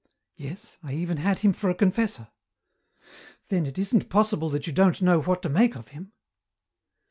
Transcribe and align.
"Yes, 0.35 0.79
I 0.81 0.93
even 0.93 1.17
had 1.17 1.37
him 1.45 1.53
for 1.53 1.69
a 1.69 1.75
confessor." 1.75 2.29
"Then 3.49 3.67
it 3.67 3.77
isn't 3.77 4.09
possible 4.09 4.49
that 4.49 4.65
you 4.65 4.73
don't 4.73 4.99
know 4.99 5.21
what 5.21 5.43
to 5.43 5.47
make 5.49 5.75
of 5.75 5.89
him?" 5.89 6.11